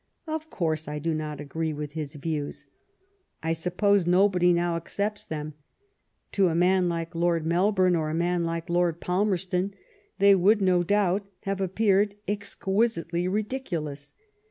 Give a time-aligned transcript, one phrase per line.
[0.25, 2.65] Of course I do not agree with his views—
[3.43, 5.53] I suppose nobody now accepts them.
[6.31, 9.75] To a man like Lord Melbourne or a man like Lord Palmerston
[10.17, 14.15] they would, no doubt, have appeared exquisitely ridiculous.